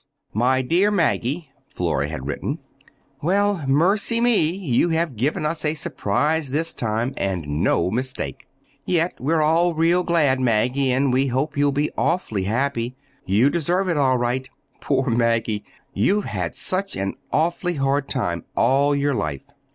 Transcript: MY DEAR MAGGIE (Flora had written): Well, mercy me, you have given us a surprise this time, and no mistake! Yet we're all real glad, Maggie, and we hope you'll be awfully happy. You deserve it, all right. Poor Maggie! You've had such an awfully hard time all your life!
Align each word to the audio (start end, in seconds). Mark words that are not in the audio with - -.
MY 0.33 0.63
DEAR 0.63 0.89
MAGGIE 0.89 1.51
(Flora 1.67 2.07
had 2.07 2.25
written): 2.25 2.57
Well, 3.21 3.63
mercy 3.67 4.19
me, 4.19 4.49
you 4.49 4.89
have 4.89 5.15
given 5.15 5.45
us 5.45 5.63
a 5.63 5.75
surprise 5.75 6.49
this 6.49 6.73
time, 6.73 7.13
and 7.17 7.45
no 7.47 7.91
mistake! 7.91 8.47
Yet 8.83 9.13
we're 9.19 9.43
all 9.43 9.75
real 9.75 10.01
glad, 10.01 10.39
Maggie, 10.39 10.91
and 10.91 11.13
we 11.13 11.27
hope 11.27 11.55
you'll 11.55 11.71
be 11.71 11.91
awfully 11.99 12.45
happy. 12.45 12.95
You 13.27 13.51
deserve 13.51 13.87
it, 13.89 13.97
all 13.97 14.17
right. 14.17 14.49
Poor 14.79 15.07
Maggie! 15.07 15.63
You've 15.93 16.25
had 16.25 16.55
such 16.55 16.95
an 16.95 17.13
awfully 17.31 17.75
hard 17.75 18.09
time 18.09 18.45
all 18.57 18.95
your 18.95 19.13
life! 19.13 19.43